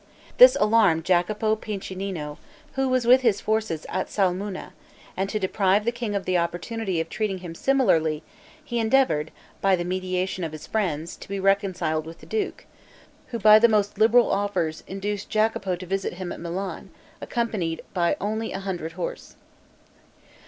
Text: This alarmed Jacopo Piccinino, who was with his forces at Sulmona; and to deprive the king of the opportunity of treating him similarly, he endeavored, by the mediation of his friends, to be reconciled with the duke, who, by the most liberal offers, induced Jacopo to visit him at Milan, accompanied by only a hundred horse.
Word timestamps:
This 0.39 0.57
alarmed 0.59 1.05
Jacopo 1.05 1.55
Piccinino, 1.55 2.39
who 2.73 2.89
was 2.89 3.05
with 3.05 3.21
his 3.21 3.39
forces 3.39 3.85
at 3.87 4.09
Sulmona; 4.09 4.73
and 5.15 5.29
to 5.29 5.37
deprive 5.37 5.85
the 5.85 5.91
king 5.91 6.15
of 6.15 6.25
the 6.25 6.39
opportunity 6.39 6.99
of 6.99 7.07
treating 7.07 7.37
him 7.37 7.53
similarly, 7.53 8.23
he 8.65 8.79
endeavored, 8.79 9.29
by 9.61 9.75
the 9.75 9.83
mediation 9.85 10.43
of 10.43 10.53
his 10.53 10.65
friends, 10.65 11.15
to 11.17 11.29
be 11.29 11.39
reconciled 11.39 12.07
with 12.07 12.17
the 12.17 12.25
duke, 12.25 12.65
who, 13.27 13.37
by 13.37 13.59
the 13.59 13.69
most 13.69 13.99
liberal 13.99 14.31
offers, 14.31 14.83
induced 14.87 15.29
Jacopo 15.29 15.75
to 15.75 15.85
visit 15.85 16.13
him 16.15 16.31
at 16.31 16.39
Milan, 16.39 16.89
accompanied 17.21 17.83
by 17.93 18.17
only 18.19 18.51
a 18.53 18.59
hundred 18.59 18.93
horse. 18.93 19.35